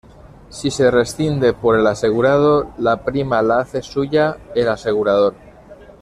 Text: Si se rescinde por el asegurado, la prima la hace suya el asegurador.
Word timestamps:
Si 0.49 0.71
se 0.71 0.89
rescinde 0.89 1.53
por 1.53 1.77
el 1.77 1.85
asegurado, 1.85 2.73
la 2.79 3.03
prima 3.05 3.43
la 3.43 3.59
hace 3.59 3.83
suya 3.83 4.35
el 4.55 4.67
asegurador. 4.67 5.35